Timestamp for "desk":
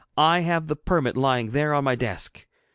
1.93-2.47